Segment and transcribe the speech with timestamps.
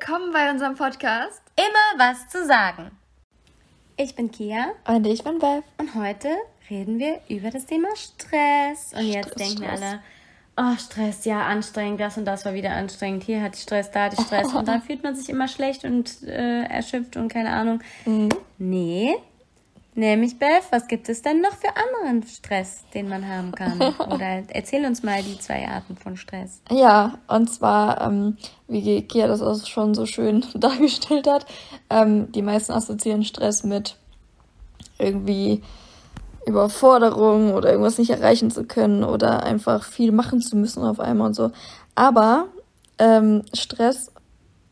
[0.00, 1.42] willkommen bei unserem Podcast.
[1.56, 2.92] Immer was zu sagen.
[3.96, 4.66] Ich bin Kia.
[4.86, 5.64] Und ich bin Bev.
[5.76, 6.28] Und heute
[6.70, 8.92] reden wir über das Thema Stress.
[8.96, 9.82] Und jetzt Stress, denken Stress.
[9.82, 10.00] alle,
[10.56, 13.24] oh, Stress, ja, anstrengend, das und das war wieder anstrengend.
[13.24, 14.54] Hier hatte ich Stress, da hatte ich Stress.
[14.54, 17.80] Und dann fühlt man sich immer schlecht und äh, erschöpft und keine Ahnung.
[18.06, 18.28] Mhm.
[18.58, 19.16] Nee,
[19.98, 23.80] Nämlich, Beth, was gibt es denn noch für anderen Stress, den man haben kann?
[23.98, 26.62] Oder erzähl uns mal die zwei Arten von Stress.
[26.70, 28.36] Ja, und zwar, ähm,
[28.68, 31.46] wie Kia das auch schon so schön dargestellt hat,
[31.90, 33.96] ähm, die meisten assoziieren Stress mit
[35.00, 35.62] irgendwie
[36.46, 41.26] Überforderung oder irgendwas nicht erreichen zu können oder einfach viel machen zu müssen auf einmal
[41.26, 41.50] und so.
[41.96, 42.46] Aber
[43.00, 44.12] ähm, Stress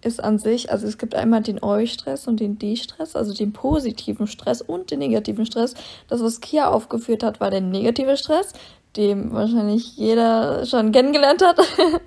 [0.02, 4.26] ist an sich, also es gibt einmal den Eustress und den De-Stress, also den positiven
[4.26, 5.74] Stress und den negativen Stress.
[6.08, 8.52] Das, was Kia aufgeführt hat, war der negative Stress,
[8.96, 11.58] den wahrscheinlich jeder schon kennengelernt hat.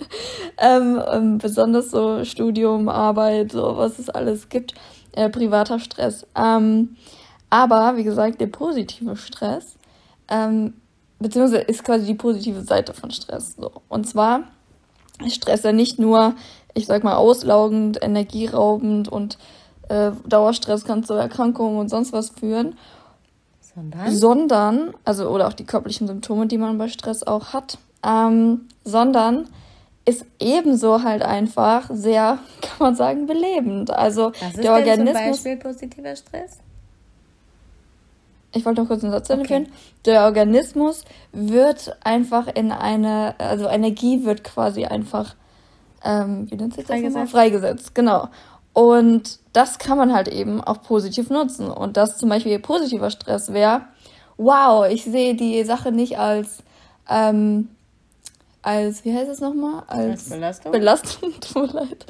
[0.57, 4.73] ähm, ähm, besonders so Studium, Arbeit, so was es alles gibt,
[5.13, 6.25] äh, privater Stress.
[6.35, 6.95] Ähm,
[7.49, 9.77] aber, wie gesagt, der positive Stress,
[10.29, 10.75] ähm,
[11.19, 13.55] beziehungsweise ist quasi die positive Seite von Stress.
[13.55, 13.71] So.
[13.89, 14.43] Und zwar
[15.27, 16.35] Stress ja nicht nur
[16.73, 19.37] ich sag mal, auslaugend, energieraubend und
[19.89, 22.77] äh, Dauerstress kann zu Erkrankungen und sonst was führen.
[23.59, 24.11] Sondern?
[24.11, 29.47] Sondern, also, oder auch die körperlichen Symptome, die man bei Stress auch hat, ähm, sondern
[30.05, 33.91] ist ebenso halt einfach sehr, kann man sagen, belebend.
[33.91, 35.13] Also Was ist der Organismus.
[35.13, 36.59] Denn zum Beispiel positiver Stress?
[38.53, 39.45] Ich wollte noch kurz einen Satz okay.
[39.45, 39.67] führen.
[40.05, 45.35] Der Organismus wird einfach in eine, also Energie wird quasi einfach
[46.03, 47.31] ähm, wie nennt sich das Freigesetzt.
[47.31, 48.29] Freigesetzt, genau.
[48.73, 51.69] Und das kann man halt eben auch positiv nutzen.
[51.69, 53.81] Und das zum Beispiel positiver Stress wäre,
[54.37, 56.63] wow, ich sehe die Sache nicht als,
[57.09, 57.69] ähm,
[58.61, 59.83] als, wie heißt es nochmal?
[59.87, 60.71] Als, als Belastung?
[60.71, 62.05] Belastung, tut mir leid.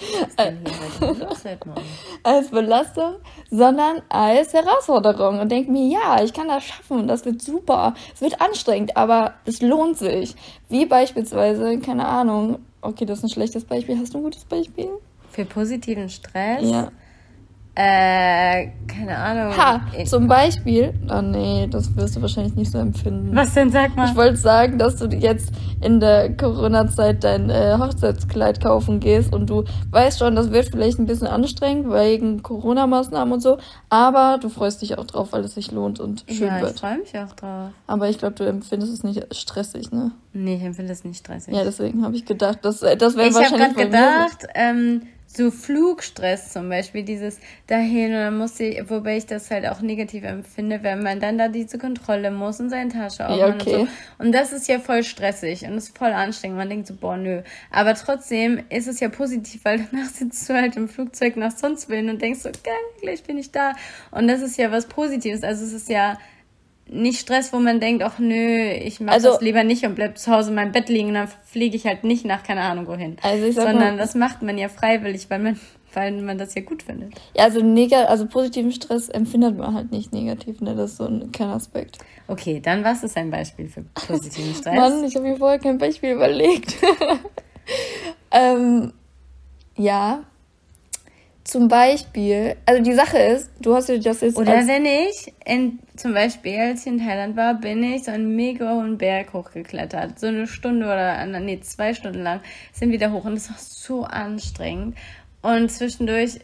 [2.23, 3.15] als Belastung,
[3.49, 8.21] sondern als Herausforderung und denke mir, ja, ich kann das schaffen, das wird super, es
[8.21, 10.35] wird anstrengend, aber es lohnt sich.
[10.69, 13.97] Wie beispielsweise, keine Ahnung, Okay, das ist ein schlechtes Beispiel.
[13.97, 14.89] Hast du ein gutes Beispiel?
[15.31, 16.69] Für positiven Stress?
[16.69, 16.91] Ja.
[17.81, 19.55] Äh, keine Ahnung.
[19.55, 20.93] Ha, zum Beispiel.
[21.09, 23.33] Oh nee, das wirst du wahrscheinlich nicht so empfinden.
[23.33, 24.09] Was denn, sag mal?
[24.09, 29.49] Ich wollte sagen, dass du jetzt in der Corona-Zeit dein äh, Hochzeitskleid kaufen gehst und
[29.49, 34.49] du weißt schon, das wird vielleicht ein bisschen anstrengend wegen Corona-Maßnahmen und so, aber du
[34.49, 36.73] freust dich auch drauf, weil es sich lohnt und schön ja, wird.
[36.73, 37.69] ich freue mich auch drauf.
[37.87, 40.11] Aber ich glaube, du empfindest es nicht stressig, ne?
[40.33, 41.55] Nee, ich empfinde es nicht stressig.
[41.55, 43.69] Ja, deswegen habe ich gedacht, das, das wäre wahrscheinlich.
[43.69, 48.89] Ich habe gerade gedacht, ähm, so Flugstress zum Beispiel, dieses dahin und dann muss ich,
[48.89, 52.71] wobei ich das halt auch negativ empfinde, wenn man dann da diese Kontrolle muss und
[52.71, 53.75] seine Tasche aufmachen ja, okay.
[53.75, 53.87] und so.
[54.17, 56.57] Und das ist ja voll stressig und ist voll anstrengend.
[56.57, 57.43] Man denkt so, boah, nö.
[57.69, 61.89] Aber trotzdem ist es ja positiv, weil danach sitzt du halt im Flugzeug nach sonst
[61.89, 63.73] willen und denkst so, geil, gleich bin ich da.
[64.09, 65.43] Und das ist ja was Positives.
[65.43, 66.17] Also es ist ja
[66.91, 70.17] nicht Stress, wo man denkt, ach nö, ich mache also, das lieber nicht und bleib
[70.17, 72.87] zu Hause in meinem Bett liegen und dann fliege ich halt nicht nach keine Ahnung
[72.87, 73.17] wohin.
[73.21, 75.59] Also ich sag Sondern mal, das macht man ja freiwillig, weil man,
[75.93, 77.13] weil man das ja gut findet.
[77.35, 77.61] Ja, also
[78.07, 80.75] also positiven Stress empfindet man halt nicht negativ, ne?
[80.75, 81.97] Das ist so ein kleiner Aspekt.
[82.27, 84.75] Okay, dann was ist ein Beispiel für positiven Stress?
[84.75, 86.75] Mann, ich habe mir vorher kein Beispiel überlegt.
[88.31, 88.93] ähm,
[89.75, 90.23] ja,
[91.43, 94.37] zum Beispiel, also die Sache ist, du hast dir das jetzt.
[94.37, 98.35] Oder wenn ich, in, zum Beispiel, als ich in Thailand war, bin ich so einen
[98.35, 100.19] mega hohen Berg hochgeklettert.
[100.19, 102.41] So eine Stunde oder, nee, zwei Stunden lang
[102.73, 104.95] sind wir da hoch und das war so anstrengend.
[105.41, 106.39] Und zwischendurch,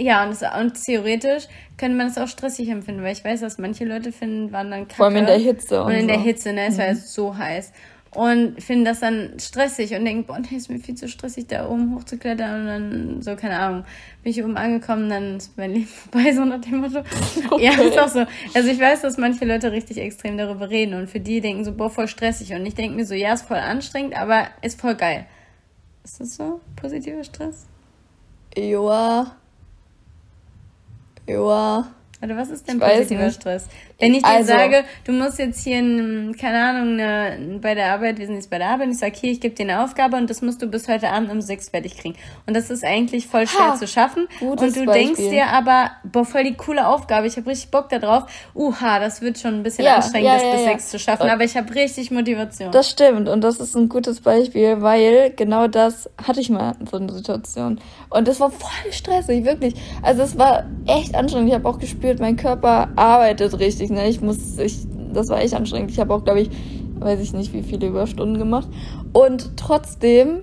[0.00, 1.44] ja, und, das, und theoretisch
[1.76, 4.88] könnte man es auch stressig empfinden, weil ich weiß, dass manche Leute finden, waren dann
[4.88, 4.96] kacke.
[4.96, 5.82] Vor allem in der Hitze.
[5.82, 6.06] Und, und in so.
[6.08, 6.80] der Hitze, ne, es mhm.
[6.80, 7.72] war so heiß
[8.12, 11.68] und finden das dann stressig und denken, boah, nee, ist mir viel zu stressig, da
[11.68, 13.84] oben hochzuklettern und dann so, keine Ahnung,
[14.24, 17.04] bin ich oben angekommen, dann ist mein Leben vorbei, so nach dem Motto.
[17.50, 17.64] Okay.
[17.64, 18.26] Ja, ist auch so.
[18.54, 21.72] Also ich weiß, dass manche Leute richtig extrem darüber reden und für die denken so,
[21.72, 24.96] boah, voll stressig und ich denke mir so, ja, ist voll anstrengend, aber ist voll
[24.96, 25.26] geil.
[26.02, 26.60] Ist das so?
[26.74, 27.66] Positiver Stress?
[28.56, 29.36] Joa.
[31.28, 31.86] Joa.
[32.22, 33.66] Oder was ist denn ich positiver Stress?
[33.98, 35.80] Wenn ich dir also, sage, du musst jetzt hier,
[36.38, 39.14] keine Ahnung, eine, bei der Arbeit, wir sind jetzt bei der Arbeit, und ich sage,
[39.18, 41.70] hier, ich gebe dir eine Aufgabe und das musst du bis heute Abend um sechs
[41.70, 42.16] fertig kriegen.
[42.46, 44.28] Und das ist eigentlich voll schwer ha, zu schaffen.
[44.40, 44.86] Und du Beispiel.
[44.86, 48.24] denkst dir aber, boah, voll die coole Aufgabe, ich habe richtig Bock da drauf.
[48.54, 51.28] Uha, das wird schon ein bisschen ja, anstrengend, ja, das ja, bis sechs zu schaffen,
[51.28, 52.70] aber ich habe richtig Motivation.
[52.70, 56.86] Das stimmt und das ist ein gutes Beispiel, weil genau das hatte ich mal in
[56.86, 57.80] so einer Situation.
[58.10, 59.74] Und das war voll stressig, wirklich.
[60.02, 61.48] Also es war echt anstrengend.
[61.48, 63.90] Ich habe auch gespürt, mein Körper arbeitet richtig.
[63.90, 64.08] Ne?
[64.08, 64.78] Ich muss, ich,
[65.12, 65.90] das war echt anstrengend.
[65.90, 66.50] Ich habe auch, glaube ich,
[66.98, 68.68] weiß ich nicht, wie viele Überstunden gemacht.
[69.12, 70.42] Und trotzdem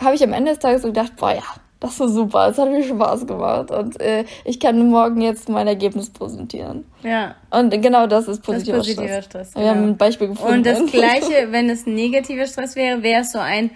[0.00, 1.42] habe ich am Ende des Tages so gedacht, boah ja,
[1.80, 5.68] Das war super, es hat mir Spaß gemacht und äh, ich kann morgen jetzt mein
[5.68, 6.84] Ergebnis präsentieren.
[7.04, 7.36] Ja.
[7.50, 9.50] Und genau das ist positiver, das ist positiver Stress.
[9.50, 9.64] Stress genau.
[9.64, 10.54] Wir haben ein Beispiel gefunden.
[10.54, 13.70] Und das gleiche, wenn es negativer Stress wäre, wäre es so ein,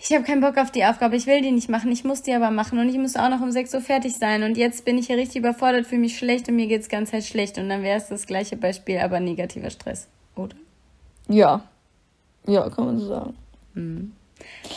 [0.00, 2.32] ich habe keinen Bock auf die Aufgabe, ich will die nicht machen, ich muss die
[2.32, 4.98] aber machen und ich muss auch noch um 6 Uhr fertig sein und jetzt bin
[4.98, 7.82] ich hier richtig überfordert, fühle mich schlecht und mir geht's ganz halt schlecht und dann
[7.82, 10.56] wäre es das gleiche Beispiel, aber negativer Stress, oder?
[11.28, 11.62] Ja.
[12.46, 13.34] Ja, kann man so sagen.
[13.74, 14.12] Mhm.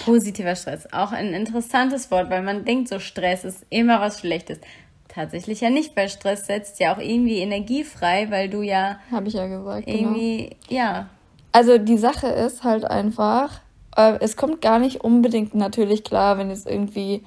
[0.05, 0.91] Positiver Stress.
[0.91, 4.59] Auch ein interessantes Wort, weil man denkt, so Stress ist immer was Schlechtes.
[5.07, 8.99] Tatsächlich ja nicht, weil Stress setzt ja auch irgendwie Energie frei, weil du ja.
[9.11, 9.85] Habe ich ja gesagt.
[9.85, 9.97] Genau.
[9.97, 10.81] Irgendwie, genau.
[10.81, 11.09] ja.
[11.51, 13.59] Also die Sache ist halt einfach,
[13.95, 17.23] äh, es kommt gar nicht unbedingt natürlich klar, wenn jetzt irgendwie,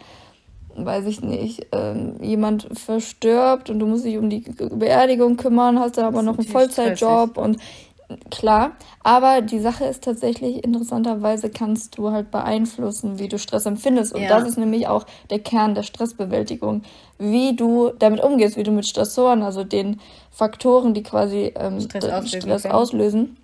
[0.76, 5.98] weiß ich nicht, ähm, jemand verstirbt und du musst dich um die Beerdigung kümmern, hast
[5.98, 7.58] dann aber noch einen Vollzeitjob und
[8.30, 8.72] klar.
[9.02, 14.14] Aber die Sache ist tatsächlich, interessanterweise kannst du halt beeinflussen, wie du Stress empfindest.
[14.14, 14.28] Und ja.
[14.28, 16.82] das ist nämlich auch der Kern der Stressbewältigung.
[17.18, 20.00] Wie du damit umgehst, wie du mit Stressoren, also den
[20.30, 23.36] Faktoren, die quasi ähm, Stress, Stress auslösen,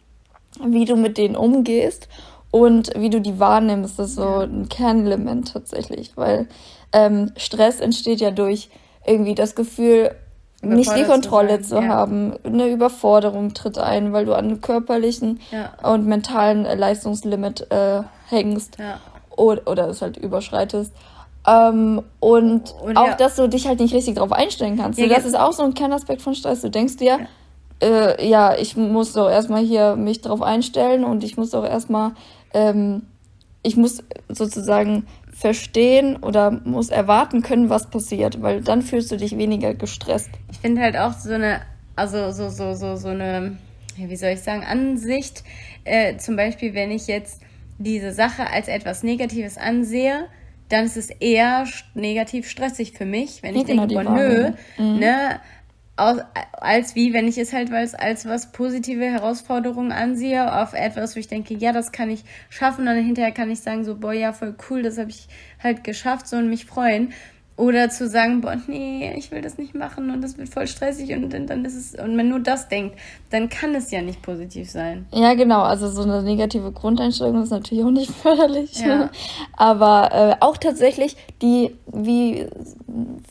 [0.65, 2.09] wie du mit denen umgehst
[2.51, 3.99] und wie du die wahrnimmst.
[3.99, 6.49] Ist so ein Kernelement tatsächlich, weil
[6.93, 8.71] ähm, Stress entsteht ja durch
[9.07, 10.11] irgendwie das Gefühl,
[10.63, 12.35] nicht die Kontrolle zu, zu haben.
[12.45, 15.73] Eine Überforderung tritt ein, weil du an einem körperlichen ja.
[15.91, 19.01] und mentalen Leistungslimit äh, hängst ja.
[19.37, 20.93] oder, oder es halt überschreitest.
[21.47, 23.15] Ähm, und, und, auch, ja.
[23.15, 24.99] dass du dich halt nicht richtig darauf einstellen kannst.
[24.99, 26.61] Ja, das ist auch so ein Kernaspekt von Stress.
[26.61, 27.21] Du denkst dir,
[27.83, 32.13] äh, ja, ich muss doch erstmal hier mich darauf einstellen und ich muss doch erstmal,
[32.53, 33.03] ähm,
[33.63, 39.37] ich muss sozusagen verstehen oder muss erwarten können, was passiert, weil dann fühlst du dich
[39.39, 40.31] weniger gestresst.
[40.51, 41.63] Ich finde halt auch so eine,
[41.97, 43.57] also so, so, so, so eine,
[43.97, 45.43] wie soll ich sagen, Ansicht,
[45.85, 47.41] äh, zum Beispiel, wenn ich jetzt
[47.79, 50.27] diese Sache als etwas Negatives ansehe,
[50.69, 54.53] dann ist es eher negativ stressig für mich, wenn ich ja, denke, genau, boah, nö,
[54.79, 54.99] mhm.
[54.99, 55.41] ne,
[56.53, 61.21] als wie, wenn ich es halt als, als was positive Herausforderung ansehe, auf etwas, wo
[61.21, 64.13] ich denke, ja, das kann ich schaffen, und dann hinterher kann ich sagen, so, boah,
[64.13, 65.29] ja, voll cool, das habe ich
[65.63, 67.13] halt geschafft, so und mich freuen.
[67.61, 71.13] Oder zu sagen, boah, nee, ich will das nicht machen und das wird voll stressig
[71.13, 72.97] und dann ist es, und wenn nur das denkt,
[73.29, 75.05] dann kann es ja nicht positiv sein.
[75.13, 78.81] Ja, genau, also so eine negative Grundeinstellung ist natürlich auch nicht förderlich.
[78.81, 79.11] Ja.
[79.59, 82.47] Aber äh, auch tatsächlich die, wie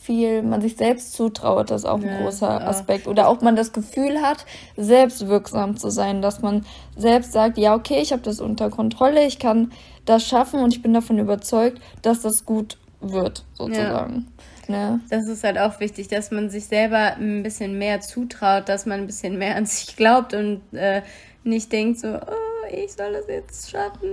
[0.00, 3.08] viel man sich selbst zutraut, das ist auch ein ja, großer Aspekt.
[3.08, 6.64] Oder auch man das Gefühl hat, selbst wirksam zu sein, dass man
[6.96, 9.72] selbst sagt, ja, okay, ich habe das unter Kontrolle, ich kann
[10.04, 14.26] das schaffen und ich bin davon überzeugt, dass das gut wird, sozusagen.
[14.68, 14.90] Ja.
[14.92, 15.00] Ne?
[15.10, 19.00] Das ist halt auch wichtig, dass man sich selber ein bisschen mehr zutraut, dass man
[19.00, 21.02] ein bisschen mehr an sich glaubt und äh,
[21.42, 24.10] nicht denkt so, oh, ich soll das jetzt schaffen.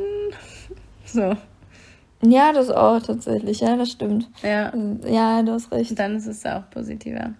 [1.06, 1.36] so.
[2.24, 4.28] Ja, das auch tatsächlich, ja, das stimmt.
[4.42, 4.74] Ja.
[5.06, 5.98] Ja, du hast recht.
[6.00, 7.36] Dann ist es auch positiver.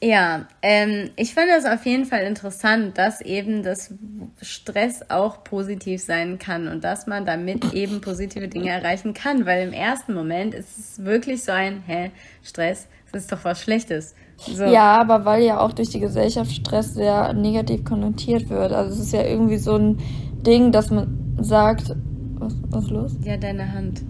[0.00, 3.92] Ja, ähm, ich finde es auf jeden Fall interessant, dass eben das
[4.40, 9.66] Stress auch positiv sein kann und dass man damit eben positive Dinge erreichen kann, weil
[9.66, 12.12] im ersten Moment ist es wirklich so ein, hä,
[12.44, 14.14] Stress, das ist doch was Schlechtes.
[14.36, 14.64] So.
[14.64, 18.72] Ja, aber weil ja auch durch die Gesellschaft Stress sehr negativ konnotiert wird.
[18.72, 19.98] Also es ist ja irgendwie so ein
[20.46, 21.96] Ding, dass man sagt,
[22.38, 23.16] was, was ist los?
[23.24, 24.02] Ja, deine Hand.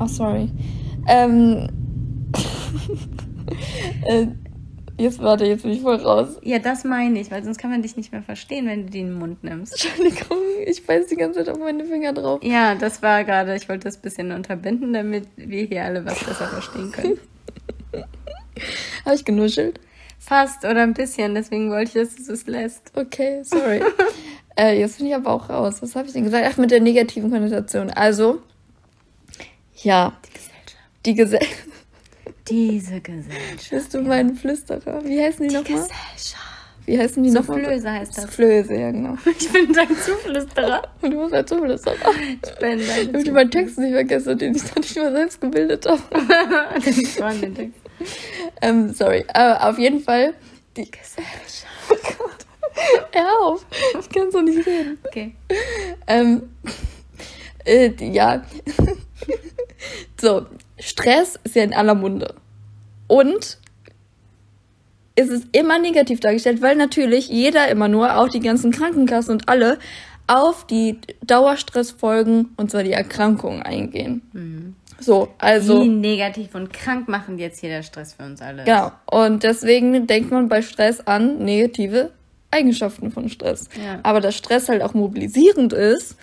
[0.00, 0.50] Oh, sorry.
[1.06, 1.68] Ähm,
[4.06, 4.26] äh,
[4.98, 6.38] Jetzt warte, jetzt bin ich voll raus.
[6.42, 9.00] Ja, das meine ich, weil sonst kann man dich nicht mehr verstehen, wenn du die
[9.00, 9.72] in den Mund nimmst.
[9.72, 12.40] Entschuldigung, ich beiß die ganze Zeit auf meine Finger drauf.
[12.42, 16.24] Ja, das war gerade, ich wollte das ein bisschen unterbinden, damit wir hier alle was
[16.24, 17.18] besser verstehen können.
[19.04, 19.80] Habe ich genuschelt?
[20.18, 22.90] Fast oder ein bisschen, deswegen wollte ich, dass du es lässt.
[22.96, 23.82] Okay, sorry.
[24.58, 25.82] äh, jetzt bin ich aber auch raus.
[25.82, 26.46] Was habe ich denn gesagt?
[26.50, 27.90] Ach, mit der negativen Konnotation.
[27.90, 28.40] Also,
[29.82, 30.16] ja.
[30.24, 30.76] Die Gesellschaft.
[31.04, 31.68] Die Gesellschaft.
[32.48, 33.70] Diese Gesellschaft.
[33.70, 35.04] Bist du mein Flüsterer?
[35.04, 35.82] Wie heißen die, die nochmal?
[35.82, 36.46] Gesellschaft.
[36.86, 37.58] Wie heißen die nochmal?
[37.58, 38.24] Soufflöse heißt das.
[38.24, 39.16] Soufflöse, ja genau.
[39.38, 40.82] Ich bin dein Zuflüsterer.
[41.02, 41.96] Und du bist ein Zuflüsterer.
[42.44, 45.40] Ich bin dein Damit ich meinen Text nicht vergesse, den ich noch nicht mal selbst
[45.40, 46.00] gebildet habe.
[46.80, 47.80] den war den Text.
[48.62, 49.24] Ähm, sorry.
[49.32, 50.34] Aber auf jeden Fall.
[50.76, 51.66] Die Gesellschaft.
[51.90, 52.46] Oh Gott.
[53.12, 53.66] Hör auf.
[53.98, 54.98] Ich kann so nicht reden.
[55.04, 55.34] Okay.
[56.06, 56.42] Ähm,
[57.66, 58.42] äh, ja.
[60.20, 60.46] so,
[60.78, 62.34] Stress ist ja in aller Munde.
[63.08, 63.58] Und
[65.14, 69.48] es ist immer negativ dargestellt, weil natürlich jeder immer nur, auch die ganzen Krankenkassen und
[69.48, 69.78] alle,
[70.26, 74.22] auf die Dauerstressfolgen, und zwar die Erkrankungen eingehen.
[74.32, 74.76] Mhm.
[74.98, 75.82] So, also.
[75.82, 78.64] Wie negativ und krank machen jetzt hier der Stress für uns alle.
[78.64, 78.92] Genau.
[79.10, 82.12] Und deswegen denkt man bei Stress an negative
[82.50, 83.68] Eigenschaften von Stress.
[83.82, 84.00] Ja.
[84.02, 86.16] Aber dass Stress halt auch mobilisierend ist,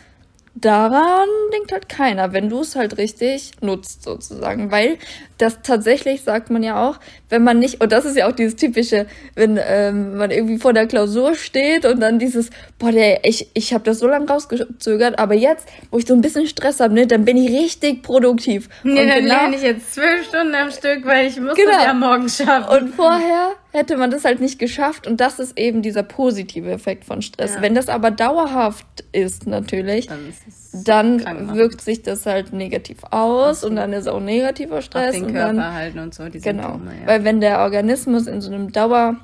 [0.55, 4.97] daran denkt halt keiner, wenn du es halt richtig nutzt sozusagen, weil
[5.39, 8.55] das tatsächlich sagt man ja auch, wenn man nicht und das ist ja auch dieses
[8.55, 13.47] typische, wenn ähm, man irgendwie vor der Klausur steht und dann dieses, boah, der, ich
[13.55, 16.93] ich habe das so lange rausgezögert, aber jetzt, wo ich so ein bisschen Stress habe,
[16.93, 18.69] ne, dann bin ich richtig produktiv.
[18.83, 21.71] Nee, und dann genau, lerne ich jetzt zwölf Stunden am Stück, weil ich muss Genau.
[21.71, 22.77] das ja morgen schaffen.
[22.83, 27.05] und vorher hätte man das halt nicht geschafft und das ist eben dieser positive Effekt
[27.05, 27.55] von Stress.
[27.55, 27.61] Ja.
[27.61, 33.75] Wenn das aber dauerhaft ist natürlich, Dann dann wirkt sich das halt negativ aus und
[33.75, 36.73] dann ist auch negativer auf Stress den und Körper dann halten und so, die genau,
[36.73, 37.07] Symptome, ja.
[37.07, 39.17] weil wenn der Organismus in so einem Dauer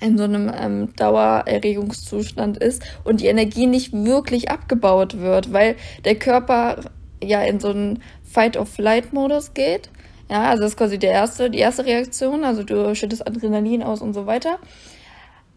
[0.00, 6.16] in so einem ähm, Dauererregungszustand ist und die Energie nicht wirklich abgebaut wird, weil der
[6.16, 6.80] Körper
[7.22, 9.90] ja in so einen Fight-of-Flight-Modus geht.
[10.32, 14.00] Ja, also das ist quasi der erste, die erste Reaktion, also du schüttest Adrenalin aus
[14.00, 14.58] und so weiter.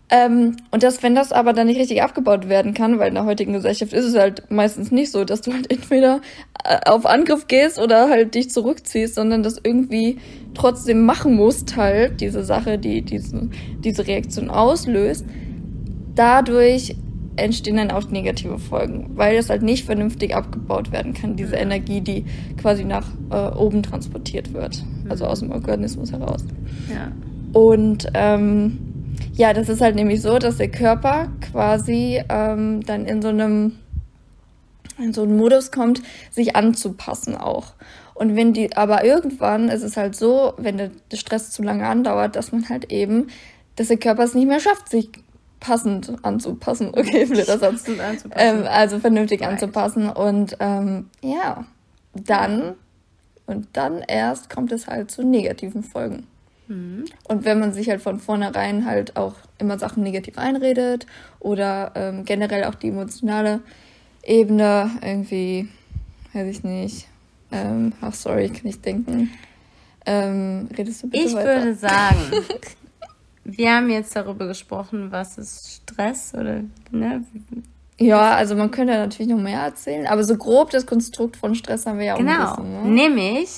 [0.09, 3.23] Ähm, und das, wenn das aber dann nicht richtig abgebaut werden kann, weil in der
[3.23, 6.19] heutigen Gesellschaft ist es halt meistens nicht so, dass du halt entweder
[6.65, 10.17] äh, auf Angriff gehst oder halt dich zurückziehst, sondern das irgendwie
[10.55, 13.47] trotzdem machen musst halt, diese Sache, die diese,
[13.79, 15.25] diese Reaktion auslöst.
[16.15, 16.97] Dadurch
[17.37, 22.01] entstehen dann auch negative Folgen, weil das halt nicht vernünftig abgebaut werden kann, diese Energie,
[22.01, 22.25] die
[22.57, 26.45] quasi nach äh, oben transportiert wird, also aus dem Organismus heraus.
[26.89, 27.11] ja.
[27.53, 28.79] Und ähm,
[29.33, 33.73] ja, das ist halt nämlich so, dass der Körper quasi ähm, dann in so einem
[34.97, 36.01] in so einen Modus kommt,
[36.31, 37.73] sich anzupassen auch.
[38.13, 41.85] Und wenn die, aber irgendwann ist es halt so, wenn der, der Stress zu lange
[41.85, 43.27] andauert, dass man halt eben,
[43.75, 45.09] dass der Körper es nicht mehr schafft, sich
[45.65, 46.89] passend anzupassen.
[46.95, 47.85] Okay, blöder Satz.
[48.35, 49.49] Ähm, also vernünftig Right.
[49.53, 50.09] anzupassen.
[50.09, 51.65] Und ähm, ja,
[52.13, 52.75] dann
[53.47, 56.25] und dann erst kommt es halt zu negativen Folgen.
[56.67, 57.05] Mhm.
[57.27, 61.05] Und wenn man sich halt von vornherein halt auch immer Sachen negativ einredet
[61.39, 63.61] oder ähm, generell auch die emotionale
[64.23, 65.67] Ebene irgendwie,
[66.33, 67.07] weiß ich nicht,
[67.51, 69.29] ähm, ach sorry, kann ich denken.
[70.07, 71.45] Ähm, redest du bitte Ich weiter?
[71.63, 72.17] würde sagen,
[73.45, 77.23] wir haben jetzt darüber gesprochen, was ist Stress oder ne?
[77.97, 81.85] Ja, also man könnte natürlich noch mehr erzählen, aber so grob das Konstrukt von Stress
[81.85, 82.55] haben wir ja auch Genau.
[82.55, 82.83] ein bisschen.
[82.83, 82.89] Ne?
[82.89, 83.49] Nämlich,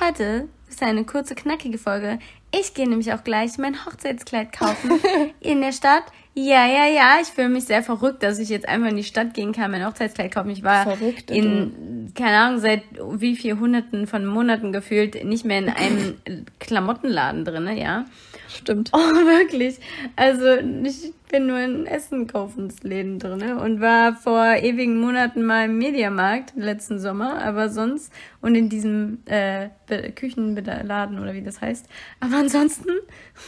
[0.00, 2.18] heute ist eine kurze, knackige Folge.
[2.52, 4.90] Ich gehe nämlich auch gleich mein Hochzeitskleid kaufen
[5.40, 6.02] in der Stadt.
[6.34, 9.34] Ja, ja, ja, ich fühle mich sehr verrückt, dass ich jetzt einfach in die Stadt
[9.34, 10.50] gehen kann, mein Hochzeitskleid kaufen.
[10.50, 12.82] Ich war Verrückt, in, keine Ahnung, seit
[13.14, 16.14] wie viel Hunderten von Monaten gefühlt nicht mehr in einem
[16.60, 18.04] Klamottenladen drinne, ja.
[18.48, 18.90] Stimmt.
[19.00, 19.78] Oh, wirklich.
[20.14, 20.46] Also
[20.84, 26.98] ich bin nur in Essen-Kaufensläden drin und war vor ewigen Monaten mal im Mediamarkt letzten
[26.98, 29.68] Sommer, aber sonst und in diesem äh,
[30.14, 31.86] Küchenladen oder wie das heißt.
[32.20, 32.90] Aber ansonsten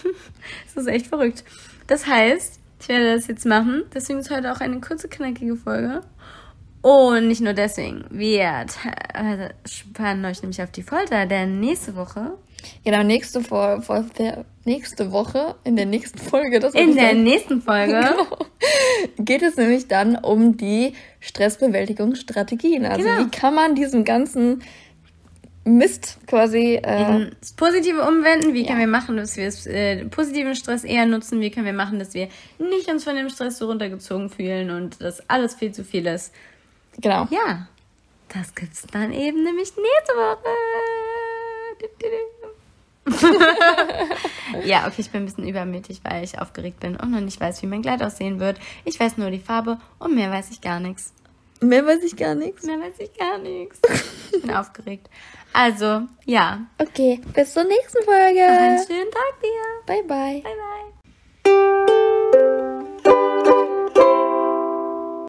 [0.67, 1.45] ist das echt verrückt.
[1.87, 3.85] Das heißt, ich werde das jetzt machen.
[3.95, 6.01] Deswegen ist heute auch eine kurze, knackige Folge.
[6.83, 8.05] Und nicht nur deswegen.
[8.11, 8.67] Wir
[9.67, 12.33] spannen euch nämlich auf die Folter, denn nächste Woche
[12.85, 13.83] Genau, nächste, vor
[14.19, 17.23] der, nächste Woche, in der nächsten Folge, das in der sagen.
[17.25, 18.37] nächsten Folge Genau.
[19.19, 22.87] geht es nämlich dann um die Stressbewältigungsstrategien.
[22.87, 23.25] Also Genau.
[23.25, 24.63] wie kann man diesen ganzen
[25.65, 28.53] Mist quasi äh, das Positive umwenden.
[28.53, 28.69] Wie Ja.
[28.69, 31.41] können wir machen, dass wir es, äh, positiven Stress eher nutzen?
[31.41, 32.29] Wie können wir machen, dass wir
[32.59, 36.33] nicht uns von dem Stress so runtergezogen fühlen und dass alles viel zu viel ist?
[37.01, 37.27] genau.
[37.31, 37.69] Ja,
[38.35, 40.49] das gibt's dann eben nämlich nächste Woche.
[44.65, 47.63] ja, okay, ich bin ein bisschen übermütig, weil ich aufgeregt bin und noch nicht weiß,
[47.63, 48.59] wie mein Kleid aussehen wird.
[48.85, 51.13] Ich weiß nur die Farbe und mehr weiß ich gar nichts.
[51.61, 52.65] Mehr weiß ich gar nichts.
[52.65, 53.81] Mehr weiß ich gar nichts.
[54.35, 55.09] Ich bin aufgeregt.
[55.53, 56.61] Also, ja.
[56.79, 58.87] Okay, bis zur nächsten Noch einen Folge.
[58.87, 59.87] schönen Tag dir.
[59.87, 60.41] Bye bye.
[60.43, 60.92] Bye, bye.